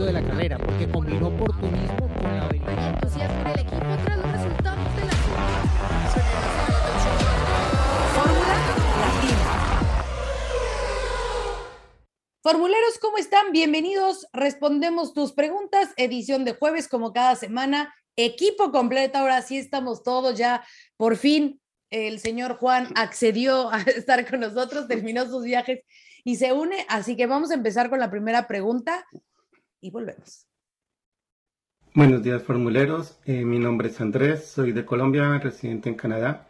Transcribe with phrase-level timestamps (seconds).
[0.00, 2.94] éxito de la carrera, porque combinó oportunismo con la habilidad.
[2.94, 5.12] entusiasmo en el equipo tras los resultados de la
[8.14, 8.54] Fórmula
[9.00, 9.38] Latina.
[12.42, 13.52] Formuleros, ¿cómo están?
[13.52, 14.26] Bienvenidos.
[14.32, 15.90] Respondemos tus preguntas.
[15.96, 17.94] Edición de jueves, como cada semana.
[18.16, 19.18] Equipo completo.
[19.18, 20.64] Ahora sí estamos todos ya.
[20.96, 21.60] Por fin,
[21.90, 25.80] el señor Juan accedió a estar con nosotros, terminó sus viajes
[26.24, 26.86] y se une.
[26.88, 29.06] Así que vamos a empezar con la primera pregunta
[29.80, 30.46] y volvemos.
[31.94, 33.18] Buenos días, formuleros.
[33.24, 36.48] Eh, mi nombre es Andrés, soy de Colombia, residente en Canadá.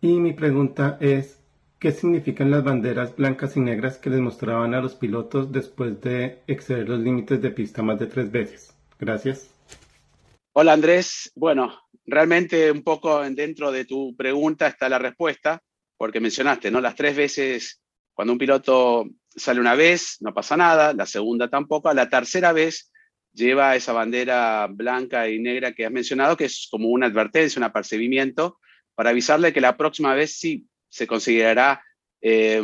[0.00, 1.38] Y mi pregunta es,
[1.78, 6.40] ¿qué significan las banderas blancas y negras que les mostraban a los pilotos después de
[6.46, 8.74] exceder los límites de pista más de tres veces?
[8.98, 9.50] Gracias.
[10.54, 11.30] Hola Andrés.
[11.34, 11.72] Bueno,
[12.06, 15.62] realmente un poco dentro de tu pregunta está la respuesta,
[15.96, 16.80] porque mencionaste, ¿no?
[16.80, 17.82] Las tres veces,
[18.14, 22.90] cuando un piloto sale una vez, no pasa nada, la segunda tampoco, la tercera vez
[23.32, 27.64] lleva esa bandera blanca y negra que has mencionado, que es como una advertencia, un
[27.64, 28.58] apercibimiento,
[28.94, 31.82] para avisarle que la próxima vez sí se considerará,
[32.20, 32.62] eh,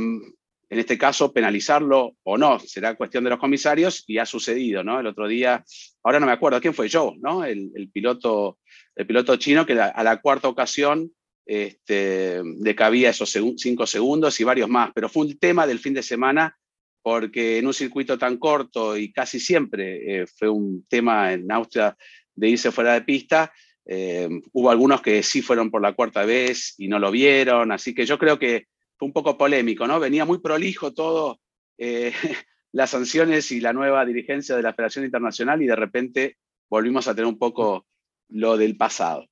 [0.70, 2.58] en este caso, penalizarlo o no.
[2.58, 5.00] Será cuestión de los comisarios y ha sucedido, ¿no?
[5.00, 5.64] El otro día,
[6.02, 7.44] ahora no me acuerdo quién fue yo, ¿no?
[7.44, 8.58] El piloto,
[8.94, 11.10] el piloto chino que a la cuarta ocasión
[11.48, 16.02] este, decabía esos cinco segundos y varios más, pero fue un tema del fin de
[16.02, 16.54] semana
[17.00, 21.96] porque en un circuito tan corto y casi siempre eh, fue un tema en Austria
[22.34, 23.50] de irse fuera de pista,
[23.86, 27.94] eh, hubo algunos que sí fueron por la cuarta vez y no lo vieron, así
[27.94, 28.66] que yo creo que
[28.98, 29.98] fue un poco polémico, ¿no?
[29.98, 31.40] Venía muy prolijo todo,
[31.78, 32.12] eh,
[32.72, 36.36] las sanciones y la nueva dirigencia de la Federación Internacional y de repente
[36.68, 37.86] volvimos a tener un poco
[38.28, 39.26] lo del pasado.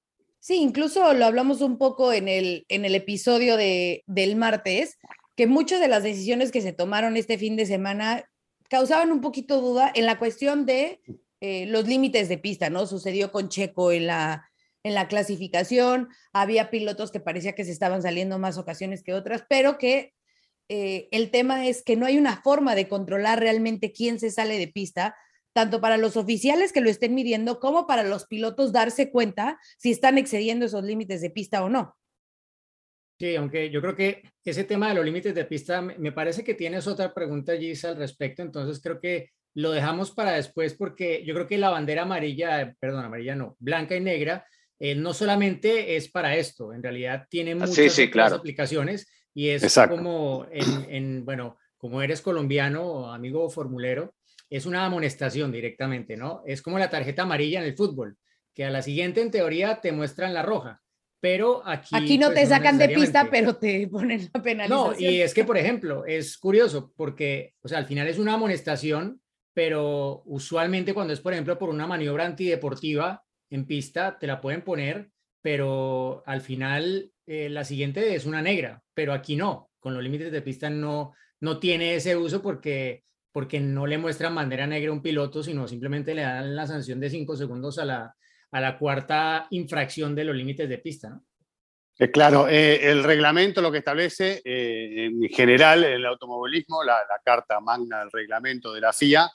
[0.46, 4.96] Sí, incluso lo hablamos un poco en el, en el episodio de, del martes,
[5.34, 8.30] que muchas de las decisiones que se tomaron este fin de semana
[8.70, 11.00] causaban un poquito duda en la cuestión de
[11.40, 12.86] eh, los límites de pista, ¿no?
[12.86, 14.48] Sucedió con Checo en la,
[14.84, 19.42] en la clasificación, había pilotos que parecía que se estaban saliendo más ocasiones que otras,
[19.48, 20.14] pero que
[20.68, 24.60] eh, el tema es que no hay una forma de controlar realmente quién se sale
[24.60, 25.16] de pista,
[25.56, 29.90] tanto para los oficiales que lo estén midiendo como para los pilotos darse cuenta si
[29.90, 31.96] están excediendo esos límites de pista o no.
[33.18, 36.52] Sí, aunque yo creo que ese tema de los límites de pista, me parece que
[36.52, 41.32] tienes otra pregunta, Gis, al respecto, entonces creo que lo dejamos para después porque yo
[41.32, 44.46] creo que la bandera amarilla, perdón, amarilla no, blanca y negra,
[44.78, 48.34] eh, no solamente es para esto, en realidad tiene Ah, muchas sí, sí, otras claro.
[48.36, 49.96] aplicaciones y es Exacto.
[49.96, 54.14] como en, en, bueno, como eres colombiano, amigo formulero,
[54.50, 56.42] es una amonestación directamente, ¿no?
[56.46, 58.16] Es como la tarjeta amarilla en el fútbol,
[58.54, 60.82] que a la siguiente en teoría te muestran la roja,
[61.20, 61.94] pero aquí...
[61.96, 64.92] Aquí no pues, te sacan de pista, pero te ponen la penalización.
[64.92, 68.34] No, y es que, por ejemplo, es curioso porque, o sea, al final es una
[68.34, 69.20] amonestación,
[69.52, 74.62] pero usualmente cuando es, por ejemplo, por una maniobra antideportiva en pista, te la pueden
[74.62, 75.10] poner,
[75.42, 80.30] pero al final eh, la siguiente es una negra, pero aquí no, con los límites
[80.30, 83.04] de pista no, no tiene ese uso porque,
[83.36, 86.98] porque no le muestran bandera negra a un piloto, sino simplemente le dan la sanción
[86.98, 88.16] de cinco segundos a la,
[88.50, 91.22] a la cuarta infracción de los límites de pista, ¿no?
[91.98, 96.94] Eh, claro, eh, el reglamento lo que establece eh, en general en el automovilismo, la,
[96.94, 99.30] la carta magna del reglamento de la FIA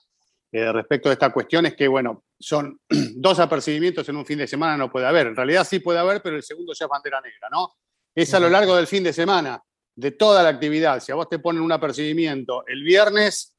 [0.51, 4.47] eh, respecto a esta cuestión es que, bueno, son dos apercibimientos en un fin de
[4.47, 5.28] semana, no puede haber.
[5.28, 7.75] En realidad sí puede haber, pero el segundo ya es bandera negra, ¿no?
[8.16, 9.61] Es a lo largo del fin de semana,
[9.95, 11.00] de toda la actividad.
[11.01, 13.56] Si a vos te ponen un apercibimiento el viernes,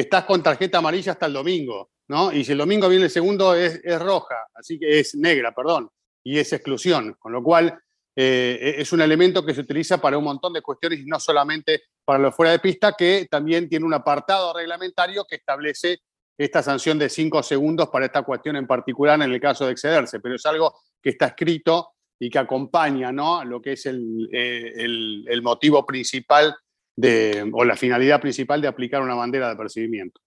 [0.00, 2.32] estás con tarjeta amarilla hasta el domingo, ¿no?
[2.32, 5.90] Y si el domingo viene el segundo, es, roja, así que es negra, perdón,
[6.22, 7.78] y es exclusión, con lo cual
[8.16, 11.82] eh, es un elemento que se utiliza para un montón de cuestiones y no solamente
[12.04, 16.00] para los fuera de pista, que también tiene un apartado reglamentario que establece
[16.36, 20.20] esta sanción de cinco segundos para esta cuestión en particular en el caso de excederse,
[20.20, 23.44] pero es algo que está escrito y que acompaña ¿no?
[23.44, 26.56] lo que es el, eh, motivo principal
[27.00, 30.20] de, o la finalidad principal de aplicar una bandera de apercibimiento.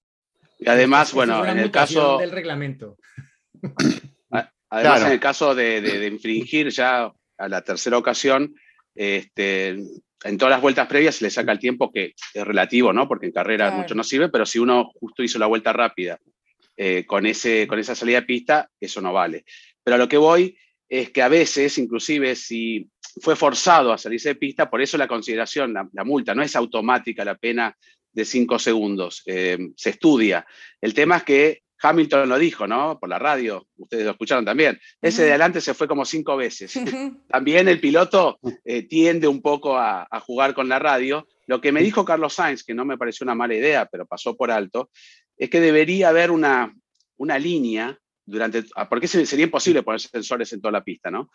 [0.57, 2.97] Y además, es bueno, en el caso, del reglamento.
[4.29, 5.05] además Claro.
[5.07, 8.55] en el caso de, de- de infringir ya a la tercera ocasión,
[8.95, 13.07] este, en todas las vueltas previas se le saca el tiempo que es relativo, ¿no?
[13.07, 13.81] Porque en carrera Claro.
[13.81, 16.19] mucho no sirve, pero si uno justo hizo la vuelta rápida
[16.77, 19.43] eh, con, ese, con esa salida de pista, eso no vale.
[19.83, 20.57] Pero a lo que voy
[20.87, 22.87] es que a veces, inclusive si
[23.21, 26.55] fue forzado a salirse de pista, por eso la consideración, la, la multa, no es
[26.55, 27.75] automática la pena
[28.13, 30.45] de cinco segundos, eh, se estudia.
[30.79, 32.99] El tema es que Hamilton lo dijo, ¿no?
[32.99, 34.79] Por la radio, ustedes lo escucharon también.
[35.01, 36.73] Ese de adelante se fue como cinco veces.
[37.27, 41.27] También el piloto eh, tiende un poco a, a jugar con la radio.
[41.47, 44.37] Lo que me dijo Carlos Sainz, que no me pareció una mala idea, pero pasó
[44.37, 44.91] por alto,
[45.37, 46.71] es que debería haber una,
[47.17, 51.29] una línea durante, ah, porque sería imposible poner sensores en toda la pista, ¿no?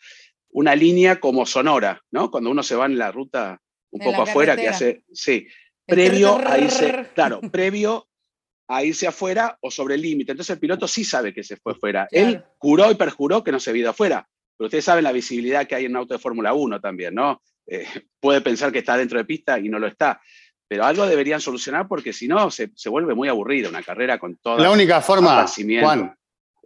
[0.50, 2.30] Una línea como sonora, ¿no?
[2.30, 3.60] Cuando uno se va en la ruta
[3.90, 5.46] un poco afuera, que hace, sí,
[5.86, 8.08] previo a irse, claro, previo
[8.68, 10.32] a irse afuera o sobre el límite.
[10.32, 12.08] Entonces el piloto sí sabe que se fue afuera.
[12.10, 14.28] Él juró y perjuró que no se había ido afuera.
[14.56, 17.42] Pero ustedes saben la visibilidad que hay en un auto de Fórmula 1 también, ¿no?
[17.66, 17.86] Eh,
[18.20, 20.20] puede pensar que está dentro de pista y no lo está.
[20.68, 24.36] Pero algo deberían solucionar porque si no se, se vuelve muy aburrida una carrera con
[24.36, 25.46] toda La única forma.
[25.46, 26.15] Juan,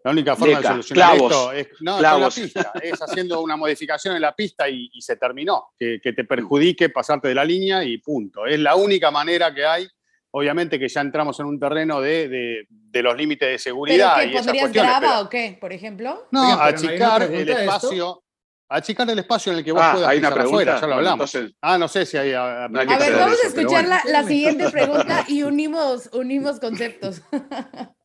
[0.04, 2.36] la única forma Deca, de solucionar clavos, esto es, no, clavos.
[2.38, 5.72] la pista, es haciendo una modificación en la pista y, y se terminó.
[5.78, 8.46] Que, que te perjudique pasarte de la línea y punto.
[8.46, 9.88] Es la única manera que hay.
[10.32, 14.16] Obviamente que ya entramos en un terreno de, de- de los límites de ¿Pero seguridad
[14.20, 14.26] qué?
[14.26, 14.90] y esas ¿Pondrías cuestiones.
[15.00, 16.28] grava pero- o qué, por ejemplo?
[16.30, 18.22] no, Oigan, pero achicar el espacio,
[18.68, 20.54] achicar el espacio en el que vos Ah, puedas hay una pregunta.
[20.54, 21.34] afuera, ya lo hablamos.
[21.34, 22.32] entonces- ah, no sé si hay.
[22.32, 24.00] ah, No hay que A ver, vamos a eso, pero escuchar bueno.
[24.06, 27.22] la, la siguiente pregunta y unimos, unimos conceptos.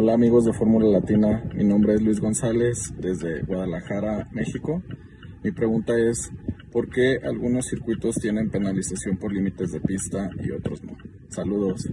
[0.00, 4.80] Hola amigos de Fórmula Latina, mi nombre es Luis González desde Guadalajara, México.
[5.42, 6.30] Mi pregunta es,
[6.70, 10.96] ¿por qué algunos circuitos tienen penalización por límites de pista y otros no?
[11.30, 11.88] Saludos.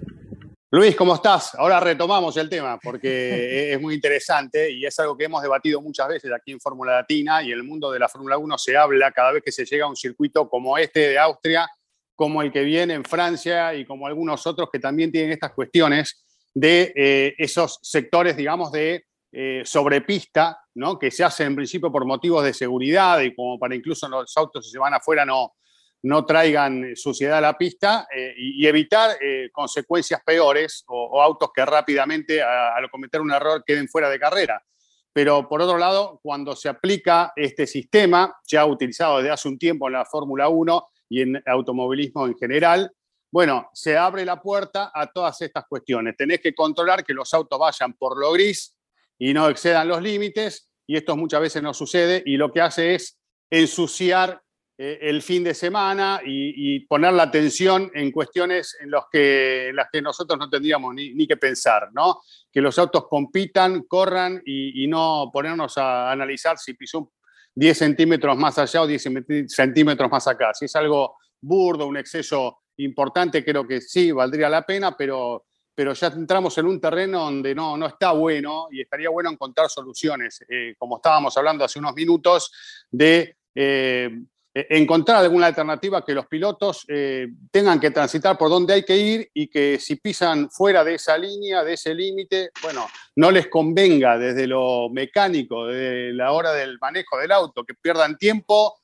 [0.69, 1.55] Luis, ¿cómo estás?
[1.55, 6.07] Ahora retomamos el tema porque es muy interesante y es algo que hemos debatido muchas
[6.07, 9.11] veces aquí en Fórmula Latina y en el mundo de la Fórmula 1 se habla
[9.13, 11.67] cada vez que se llega a un circuito como este de Austria,
[12.13, 16.24] como el que viene en Francia y como algunos otros que también tienen estas cuestiones
[16.55, 20.97] de eh, esos sectores, digamos, de eh, sobrepista, ¿no?
[20.97, 24.65] que se hacen en principio por motivos de seguridad y como para incluso los autos
[24.65, 25.55] si se van afuera no,
[26.03, 31.65] no traigan suciedad a la pista eh, y, evitar eh, consecuencias peores o, autos que
[31.65, 34.63] rápidamente al cometer un error queden fuera de carrera.
[35.11, 39.87] Pero por otro lado, cuando se aplica este sistema, ya utilizado desde hace un tiempo
[39.87, 42.91] en la Fórmula 1 y en automovilismo en general,
[43.35, 46.15] bueno, se abre la puerta a todas estas cuestiones.
[46.15, 48.77] Tenés que controlar que los autos vayan por lo gris
[49.19, 52.95] y no excedan los límites, y esto muchas veces no sucede, y lo que hace
[52.95, 54.41] es ensuciar
[54.77, 60.01] eh, el fin de semana y, poner la atención en cuestiones en, que, las que
[60.01, 62.21] nosotros no tendríamos ni, ni que pensar, ¿no?
[62.49, 67.11] Que los autos compitan, corran y, y no ponernos a analizar si pisó
[67.53, 69.09] 10 centímetros más allá o 10
[69.49, 70.53] centímetros más acá.
[70.53, 75.93] Si es algo burdo, un exceso importante, creo que sí, valdría la pena, pero, pero
[75.93, 80.43] ya entramos en un terreno donde no, no está bueno y estaría bueno encontrar soluciones,
[80.49, 82.51] eh, como estábamos hablando hace unos minutos,
[82.91, 84.09] de eh,
[84.57, 88.95] eh, encontrar alguna alternativa que los pilotos eh, tengan que transitar por donde hay que
[88.95, 92.87] ir y que si pisan fuera de esa línea, de ese límite, bueno,
[93.17, 98.17] no les convenga desde lo mecánico, de la hora del manejo del auto, que pierdan
[98.17, 98.75] tiempo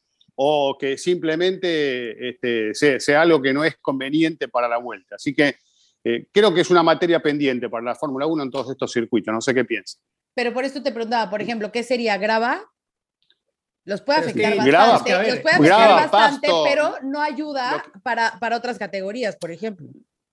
[0.44, 5.16] o que simplemente este, sea, sea algo que no es conveniente para la vuelta.
[5.16, 5.58] Así que
[6.04, 9.32] eh, creo que es una materia pendiente para la Fórmula 1 en todos estos circuitos.
[9.32, 10.00] No sé qué piensa.
[10.34, 12.64] Pero por esto te preguntaba, por ejemplo, ¿qué sería grava?
[13.86, 17.22] Los puede afectar grava, bastante, a ver, los puede afectar grava, bastante, pasto, pero no
[17.22, 19.90] ayuda para, para otras categorías, por ejemplo.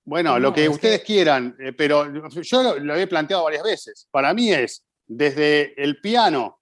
[0.06, 3.44] Bueno, No, lo que es ustedes que- quieran, eh, pero yo lo, lo he planteado
[3.44, 4.08] varias veces.
[4.10, 6.57] Para mí es desde el piano,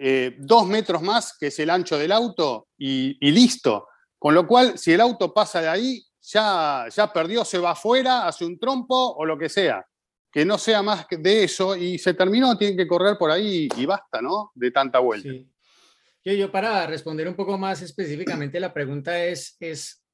[0.00, 3.88] eh, dos metros más que es el ancho del auto y, listo.
[4.16, 8.26] Con lo cual, si el auto pasa de ahí, ya, ya perdió, se va afuera,
[8.26, 9.84] hace un trompo o lo que sea.
[10.30, 13.86] Que no sea más de eso y se terminó, tienen que correr por ahí y
[13.86, 14.52] basta, ¿no?
[14.54, 15.30] De tanta vuelta.
[16.24, 20.04] Yo, yo para responder un poco más específicamente, la pregunta es, es,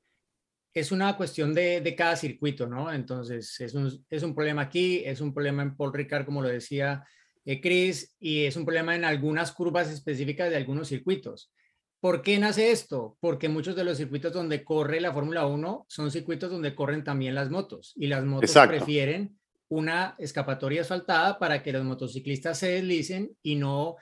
[0.73, 2.93] es una cuestión de, de cada circuito, ¿no?
[2.93, 6.49] Entonces, es un, es un problema aquí, es un problema en Paul Ricard, como lo
[6.49, 7.05] decía
[7.45, 11.53] eh, Chris, y es un problema en algunas curvas específicas de algunos circuitos.
[12.01, 13.17] ¿Por qué nace esto?
[13.21, 17.35] Porque muchos de los circuitos donde corre la Fórmula 1 son circuitos donde corren también
[17.35, 18.77] las motos, y las motos Exacto.
[18.77, 23.97] prefieren una escapatoria asfaltada para que los motociclistas se deslicen y no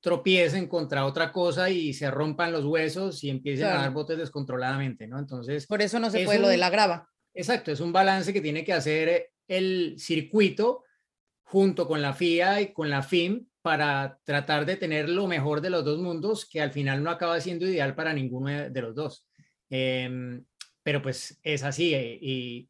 [0.00, 3.80] tropiecen contra otra cosa y se rompan los huesos y empiecen Claro.
[3.80, 5.18] a dar botes descontroladamente, ¿no?
[5.18, 7.10] Entonces, Por eso no se Es puede lo de la grava.
[7.34, 10.84] exacto, es un balance que tiene que hacer el circuito
[11.50, 15.70] junto con la FIA y con la FIM para tratar de tener lo mejor de
[15.70, 19.26] los dos mundos, que al final no acaba siendo ideal para ninguno de los dos.
[19.70, 20.44] Em,
[20.82, 22.68] pero pues es así eh, y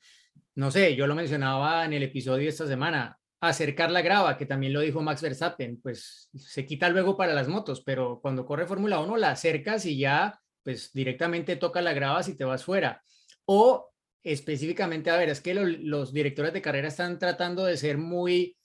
[0.55, 4.73] no sé, yo lo mencionaba en el episodio esta semana, acercar la grava, que también
[4.73, 8.99] lo dijo Max Verstappen, pues se quita luego para las motos, pero cuando corre Fórmula
[9.01, 13.03] 1 la acercas y ya pues directamente toca la grava si te vas fuera.
[13.45, 13.91] O
[14.23, 18.58] específicamente, a ver, es que lo- los directores de carrera están tratando de ser muy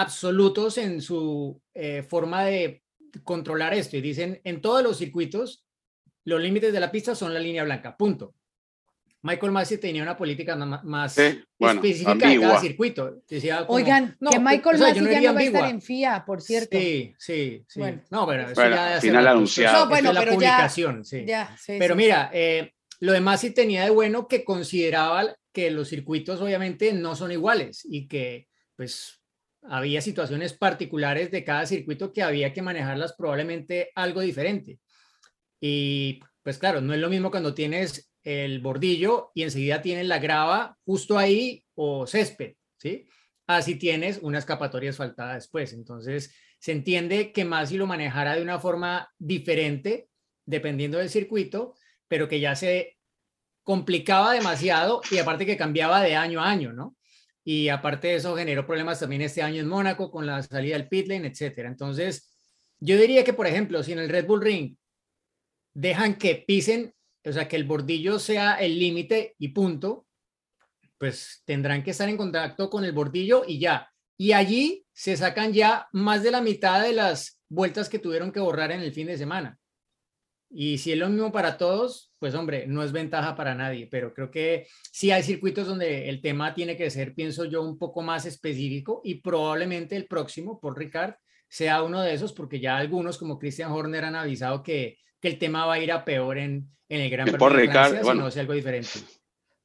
[0.00, 2.82] absolutos en su eh, forma de
[3.24, 5.64] controlar esto y dicen, en todos los circuitos,
[6.24, 8.34] los límites de la pista son la línea blanca, punto.
[9.22, 12.60] Michael Masi tenía una política más Sí, bueno, específica de cada ambigua.
[12.60, 13.22] circuito.
[13.28, 15.42] Decía como, Oigan, no, que Michael o sea, Masi yo no ya no va a
[15.42, 15.70] estar ambigua.
[15.70, 16.78] en FIA, por cierto.
[16.78, 17.80] Sí, sí, sí.
[17.80, 18.02] Bueno.
[18.10, 19.78] No, pero eso Bueno, ya de al final anunciado.
[19.84, 21.24] No, bueno, es la pero ya- publicación, sí.
[21.26, 25.70] Ya, sí, Pero sí, mira, eh, lo de Masi tenía de bueno que consideraba que
[25.72, 29.17] los circuitos obviamente no son iguales y que pues
[29.62, 34.78] había situaciones particulares de cada circuito que había que manejarlas probablemente algo diferente.
[35.60, 40.18] Y pues claro, no es lo mismo cuando tienes el bordillo y enseguida tienes la
[40.18, 43.08] grava justo ahí o césped, ¿sí?
[43.46, 45.72] Así tienes una escapatoria asfaltada después.
[45.72, 50.08] Entonces, se entiende que Masi lo manejara de una forma diferente
[50.44, 51.74] dependiendo del circuito,
[52.08, 52.98] pero que ya se
[53.62, 56.96] complicaba demasiado y aparte que cambiaba de año a año, ¿no?
[57.50, 60.86] Y aparte de eso generó problemas también este año en Mónaco con la salida del
[60.86, 61.70] pit lane, etcétera.
[61.70, 62.30] Entonces,
[62.78, 64.76] yo diría que, por ejemplo, si en el Red Bull Ring
[65.72, 66.92] dejan que pisen,
[67.24, 70.06] o sea, que el bordillo sea el límite y punto,
[70.98, 73.90] pues tendrán que estar en contacto con el bordillo y ya.
[74.18, 78.40] Y allí se sacan ya más de la mitad de las vueltas que tuvieron que
[78.40, 79.58] borrar en el fin de semana.
[80.50, 84.14] Y si es lo mismo para todos, pues hombre, no es ventaja para nadie, pero
[84.14, 88.00] creo que sí hay circuitos donde el tema tiene que ser, pienso yo, un poco
[88.02, 91.14] más específico y probablemente el próximo, por Ricard,
[91.48, 95.38] sea uno de esos, porque ya algunos como Christian Horner han avisado que, que el
[95.38, 97.98] tema va a ir a peor en, en el Gran Premio Paul de Ricard, Francia,
[98.00, 98.22] si bueno.
[98.22, 98.88] no sea algo diferente.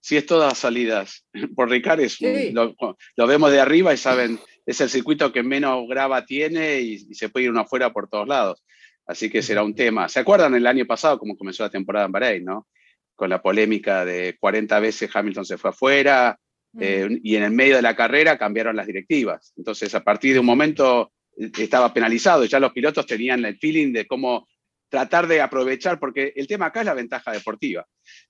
[0.02, 1.26] Sí, es todas salidas.
[1.56, 2.52] Por Ricard es un- Sí.
[2.52, 2.76] lo,
[3.16, 7.16] lo vemos de arriba y saben, es el circuito que menos grava tiene y, y
[7.16, 8.64] se puede ir uno afuera por todos lados.
[9.06, 10.08] Así que será un tema.
[10.08, 12.68] ¿Se acuerdan el año pasado cómo comenzó la temporada en Bahrein, no?
[13.16, 16.40] Con la polémica de 40 veces Hamilton se fue afuera
[16.80, 19.54] eh, y en el medio de la carrera cambiaron las directivas.
[19.58, 22.46] Entonces, a partir de un momento eh, estaba penalizado.
[22.46, 24.48] Ya los pilotos tenían el feeling de cómo
[24.90, 27.86] tratar de aprovechar, porque el tema acá es la ventaja deportiva.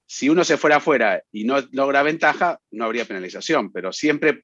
[0.05, 4.43] Si uno se fuera afuera y no logra ventaja, no habría penalización, pero siempre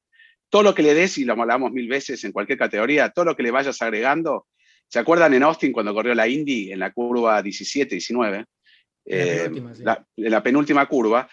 [0.50, 3.36] todo lo que le des, y lo hablamos mil veces en cualquier categoría, todo lo
[3.36, 4.48] que le vayas agregando.
[4.90, 8.38] ¿Se acuerdan en Austin cuando corrió la Indy en la curva 17, 19?
[9.06, 9.84] En la Eh, penúltima, sí.
[9.84, 11.30] la- en la penúltima curva.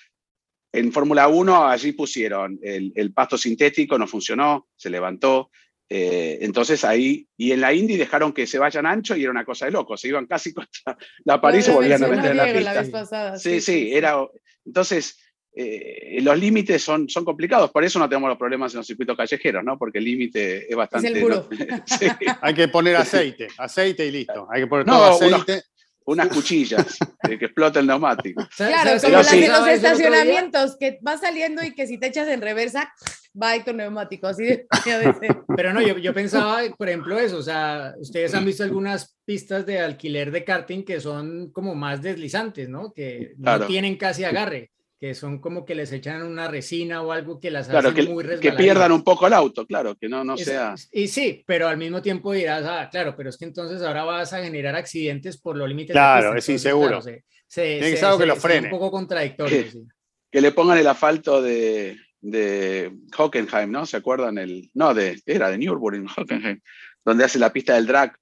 [0.72, 5.50] En Fórmula 1 allí pusieron el, el pasto sintético, no funcionó, se levantó.
[5.88, 9.44] eh, entonces ahí, y en la Indy dejaron que se vayan ancho y era una
[9.44, 12.52] cosa de locos, se iban casi contra la pared y volvían a meter en la
[12.52, 12.80] pista.
[12.80, 14.16] vez pasada, Sí, sí, era.
[14.64, 15.16] Entonces,
[15.58, 19.16] eh, los límites son, son complicados, por eso no tenemos los problemas en los circuitos
[19.16, 19.78] callejeros, ¿no?
[19.78, 21.08] Porque el límite es bastante.
[21.08, 21.48] el muro.
[21.86, 22.06] Sí,
[22.42, 24.46] Hay que poner aceite, aceite y listo.
[24.52, 25.62] Hay que poner No, todo unos- aceite.
[26.04, 26.98] unas cuchillas
[27.28, 28.46] eh, que explota el neumático.
[28.54, 29.40] ¿Sabes- Claro, como las sí.
[29.40, 32.92] de los el estacionamientos, que vas saliendo y que si te echas en reversa,
[33.40, 34.66] va ahí tu neumático, así de.
[35.56, 39.64] Pero no, yo, yo pensaba, por ejemplo, eso, o sea, ustedes han visto algunas pistas
[39.66, 42.92] de alquiler de karting que son como más deslizantes, ¿no?
[42.92, 43.60] Que Claro.
[43.62, 47.50] no tienen casi agarre, que son como que les echan una resina o algo que
[47.50, 50.34] las Claro, hacen que, muy que pierdan un poco el auto, claro, que no, no
[50.34, 50.74] Es- sea.
[50.92, 54.32] Y sí, pero al mismo tiempo dirás, ah, claro, pero es que entonces ahora vas
[54.32, 55.88] a generar accidentes por los límites.
[55.88, 56.88] de Claro, pista, es entonces, inseguro.
[56.88, 58.66] claro, se- se- Tiene que se- ser algo que lo frene.
[58.68, 59.70] Un poco contradictorio, Sí.
[59.70, 59.82] sí.
[60.30, 63.84] Que le pongan el asfalto de, de Hockenheim, ¿no?
[63.86, 64.38] ¿Se acuerdan?
[64.38, 66.60] El, no, de, era de Nürburgring, Hockenheim,
[67.04, 68.16] donde hace la pista del drag,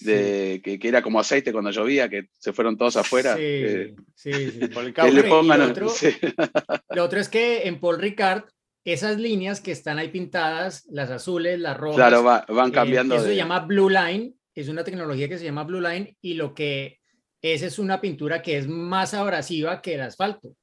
[0.00, 3.36] de, que, que era como aceite cuando llovía, que se fueron todos afuera.
[3.36, 4.68] Sí, eh, sí, sí.
[4.74, 5.60] Por el y pongan.
[5.60, 6.08] lo otro- sí.
[6.94, 8.44] Lo otro es que en Paul Ricard,
[8.84, 13.14] esas líneas que están ahí pintadas, las azules, las rojas, Claro, va- van eh, cambiando.
[13.14, 16.34] eso se de- llama Blue Line, es una tecnología que se llama Blue Line y
[16.34, 16.98] lo que
[17.42, 20.56] es es una pintura que es más abrasiva que el asfalto.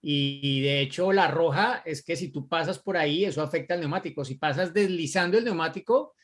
[0.00, 3.74] Y, y de hecho la roja es que si tú pasas por ahí, eso afecta
[3.74, 4.24] al neumático.
[4.24, 6.14] Si pasas deslizando el neumático,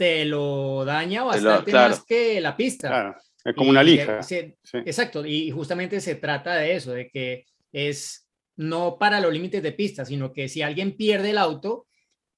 [0.00, 1.90] te lo daña Te lo- bastante claro.
[1.90, 2.88] más que la pista.
[2.88, 4.22] Claro, es como Y una lija.
[4.22, 4.78] se- Sí.
[4.78, 8.26] Exacto, y justamente se trata de eso, de que es
[8.56, 11.86] no para los límites de pista, sino que si alguien pierde el auto,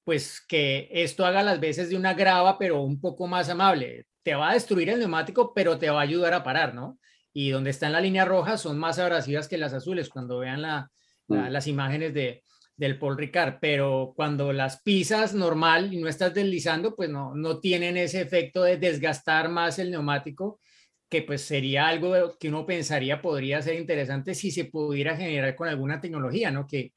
[0.03, 4.07] pues que esto haga las veces de una grava, pero un poco más amable.
[4.23, 6.99] Te va a destruir el neumático, pero te va a ayudar a parar, ¿no?
[7.31, 10.61] Y donde está en la línea roja son más abrasivas que las azules, cuando vean
[10.61, 10.91] la-
[11.29, 11.51] la- Mm.
[11.53, 12.43] las imágenes de,
[12.75, 17.59] del Paul Ricard, pero cuando las pisas normal y no estás deslizando, pues no, no
[17.59, 20.59] tienen ese efecto de desgastar más el neumático
[21.13, 25.67] que pues sería algo que uno pensaría podría ser interesante si se pudiera generar con
[25.67, 26.65] alguna tecnología, ¿no?
[26.65, 26.91] Que,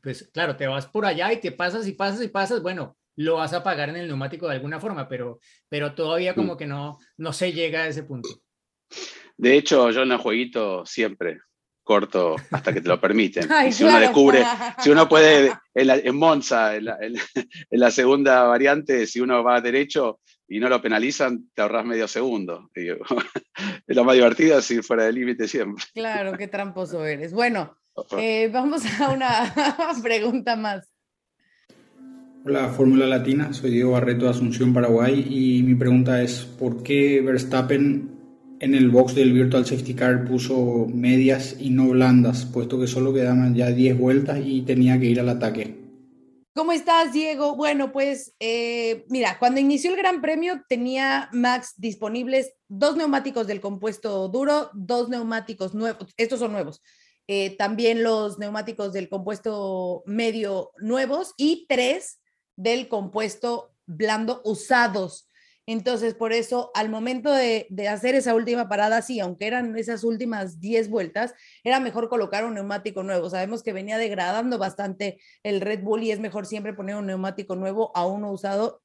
[0.00, 3.34] pues claro, te vas por allá y te pasas y pasas y pasas, bueno, lo
[3.34, 6.98] vas a pagar en el neumático de alguna forma, pero, pero todavía como que no,
[7.16, 8.28] no se llega a ese punto.
[9.36, 11.40] De hecho, yo en el jueguito siempre
[11.88, 13.48] corto hasta que te lo permiten.
[13.50, 14.44] Ay, y si uno descubre,
[14.78, 17.22] si uno puede, en, la- en Monza, en la, en la-
[17.70, 22.06] en la segunda variante, si uno va derecho y no lo penalizan, te ahorras medio
[22.06, 22.68] segundo.
[22.76, 25.82] Y, es lo más divertido es ir fuera del límite siempre.
[25.94, 27.32] Claro, qué tramposo eres.
[27.32, 27.74] Bueno,
[28.18, 29.54] Eh, vamos a una
[30.02, 30.86] pregunta más.
[32.44, 37.20] Hola, Fórmula Latina, soy Diego Barreto de Asunción, Paraguay, y mi pregunta es, ¿por qué
[37.22, 38.17] Verstappen
[38.60, 43.12] en el box del Virtual Safety Car puso medias y no blandas, puesto que solo
[43.12, 45.76] quedaban ya 10 vueltas y tenía que ir al ataque?
[46.54, 47.54] ¿Cómo estás, Diego?
[47.54, 53.60] Bueno, pues eh, mira, cuando inició el Gran Premio tenía Max disponibles dos neumáticos del
[53.60, 56.82] compuesto duro, dos neumáticos nuevos, estos son nuevos,
[57.28, 62.18] eh, también los neumáticos del compuesto medio nuevos y tres
[62.56, 65.27] del compuesto blando usados.
[65.70, 70.60] Entonces, por eso, al momento de, hacer esa última parada, sí, aunque eran esas últimas
[70.60, 73.28] 10 vueltas, era mejor colocar un neumático nuevo.
[73.28, 77.54] Sabemos que venía degradando bastante el Red Bull y es mejor siempre poner un neumático
[77.54, 78.80] nuevo a uno usado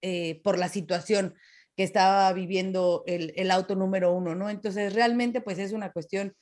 [0.00, 1.34] eh, por la situación
[1.76, 4.48] que estaba viviendo el, el, auto número uno, ¿no?
[4.48, 6.36] Entonces, realmente, pues es una cuestión,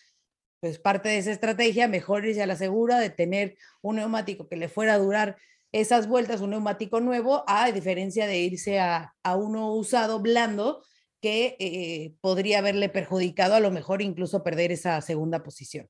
[0.61, 4.57] pues parte de esa estrategia, mejor irse a la segura de tener un neumático que
[4.57, 5.39] le fuera a durar
[5.73, 10.83] esas vueltas, un neumático nuevo, a diferencia de irse a, uno usado blando
[11.21, 15.89] que eh, podría haberle perjudicado a lo mejor incluso perder esa segunda posición.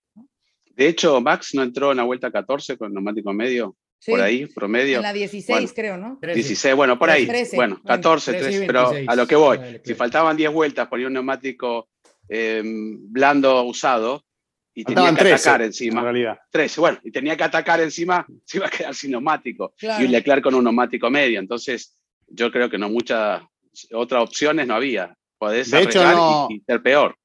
[0.74, 4.96] De hecho, Max no entró en la vuelta 14 con neumático medio, por ahí, promedio.
[4.96, 6.18] En la 16 creo, ¿no?
[6.20, 7.28] 16, bueno, por ahí.
[7.54, 11.88] bueno, 14, 13, pero a lo que voy, si faltaban 10 vueltas, ponía un neumático
[12.28, 14.24] em, blando usado,
[14.78, 16.00] y tenía que atacar encima.
[16.00, 16.38] En realidad.
[16.50, 19.74] 13, bueno, y tenía que atacar encima, se iba a quedar sin neumático.
[19.80, 21.40] Y Leclerc con un neumático medio.
[21.40, 21.96] Entonces,
[22.28, 23.42] yo creo que no muchas
[23.92, 25.16] otras opciones no había.
[25.38, 27.16] Podés de hecho, no, y, ser peor.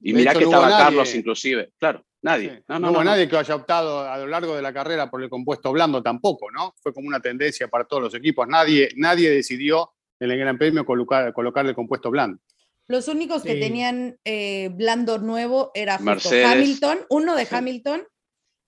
[0.00, 1.72] Y mirá que estaba Carlos inclusive.
[1.78, 2.62] Claro, nadie.
[2.68, 5.72] No, hubo nadie que haya optado a lo largo de la carrera por el compuesto
[5.72, 6.74] blando tampoco, ¿no?
[6.82, 8.48] Fue como una tendencia para todos los equipos.
[8.48, 12.38] Nadie, nadie decidió en el Gran Premio colocar, colocar el compuesto blando.
[12.86, 18.06] Los únicos que tenían eh, blando nuevo era Hamilton, uno de Hamilton.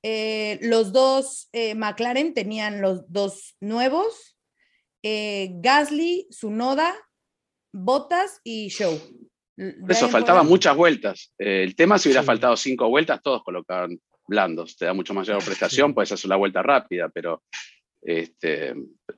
[0.03, 4.35] Eh, los dos eh, McLaren tenían los dos nuevos.
[5.03, 6.93] Gasly, Sunoda,
[7.73, 9.01] Bottas y Show.
[9.89, 11.33] Eso, faltaban muchas vueltas.
[11.39, 14.77] el tema, si hubiera faltado cinco vueltas, todos colocaban blandos.
[14.77, 17.45] Te da mucho mayor prestación, puedes hacer la vuelta rápida, pero
[18.03, 18.75] este,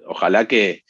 [0.07, 0.85] ojalá que,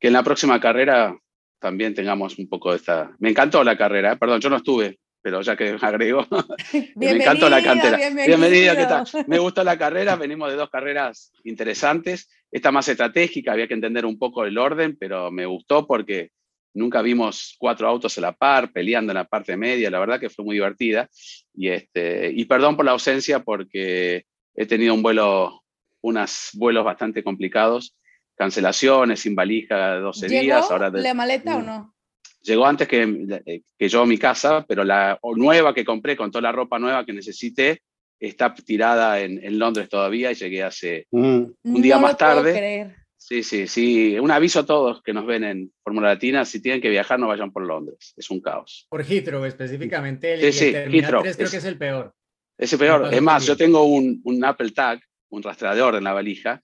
[0.00, 1.14] que en la próxima carrera
[1.58, 3.10] también tengamos un poco de esta...
[3.18, 4.16] Me encantó la carrera, ¿eh?
[4.16, 6.26] perdón, yo no estuve, pero ya que agrego,
[6.96, 7.98] me encantó la cantera.
[8.26, 9.06] Bienvenida, ¿qué tal?
[9.26, 14.06] Me gustó la carrera, venimos de dos carreras interesantes, esta más estratégica, había que entender
[14.06, 16.30] un poco el orden, pero me gustó porque
[16.74, 20.30] nunca vimos cuatro autos a la par, peleando en la parte media, la verdad que
[20.30, 21.08] fue muy divertida.
[21.54, 25.62] Y, este, y perdón por la ausencia porque he tenido un vuelo,
[26.00, 27.96] unos vuelos bastante complicados
[28.38, 30.70] cancelaciones, sin valija, 12 días.
[30.70, 31.94] Ahora ¿La maleta o no?
[32.42, 36.42] Llegó antes que, que yo a mi casa, pero la nueva que compré con toda
[36.42, 37.82] la ropa nueva que necesité
[38.20, 41.42] está tirada en, en Londres todavía y llegué hace mm.
[41.62, 42.94] un día más tarde.
[43.16, 44.18] Sí, sí, sí.
[44.18, 47.26] Un aviso a todos que nos ven en Fórmula Latina, si tienen que viajar no
[47.26, 48.86] vayan por Londres, es un caos.
[48.88, 51.22] Por Heathrow específicamente, el, sí, sí, Heathrow.
[51.22, 52.14] creo que es el peor.
[52.56, 53.12] Es el peor.
[53.12, 56.62] Es más, yo tengo un, un Apple Tag, un rastreador en la valija,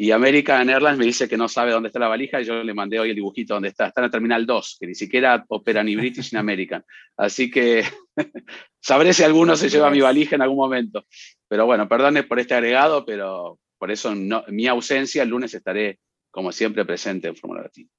[0.00, 2.72] y American Airlines me dice que no sabe dónde está la valija y yo le
[2.72, 3.88] mandé hoy el dibujito donde está.
[3.88, 6.84] Está en la Terminal 2, que ni siquiera opera ni British ni American.
[7.16, 7.82] Así que
[8.80, 11.04] sabré si alguno se lleva mi valija en algún momento.
[11.48, 15.98] Pero bueno, perdone por este agregado, pero por eso no, mi ausencia el lunes estaré,
[16.30, 17.90] como siempre, presente en Fórmula Latina.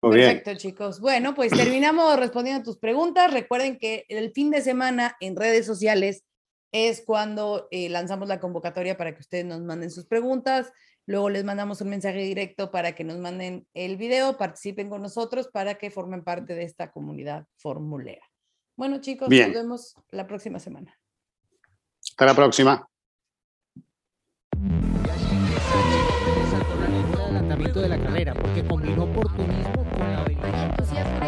[0.00, 0.98] Perfecto, chicos.
[0.98, 3.34] Bueno, pues terminamos respondiendo a tus preguntas.
[3.34, 6.24] Recuerden que el fin de semana en redes sociales
[6.72, 10.72] es cuando eh, lanzamos la convocatoria para que ustedes nos manden sus preguntas.
[11.08, 15.48] Luego les mandamos un mensaje directo para que nos manden el video, participen con nosotros
[15.48, 18.20] para que formen parte de esta comunidad formulera.
[18.76, 20.94] Bueno, chicos, nos vemos la próxima semana.
[22.02, 22.86] Hasta la próxima.
[27.80, 30.24] de la carrera porque combinó oportunismo con la
[30.70, 31.27] entusiasmo